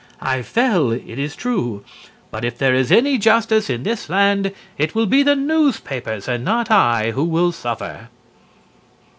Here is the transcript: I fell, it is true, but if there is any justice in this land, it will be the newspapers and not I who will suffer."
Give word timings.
I 0.23 0.41
fell, 0.41 0.89
it 0.89 1.19
is 1.19 1.35
true, 1.35 1.83
but 2.31 2.43
if 2.43 2.57
there 2.57 2.73
is 2.73 2.91
any 2.91 3.19
justice 3.19 3.69
in 3.69 3.83
this 3.83 4.09
land, 4.09 4.51
it 4.79 4.95
will 4.95 5.05
be 5.05 5.21
the 5.21 5.35
newspapers 5.35 6.27
and 6.27 6.43
not 6.43 6.71
I 6.71 7.11
who 7.11 7.23
will 7.23 7.51
suffer." 7.51 8.09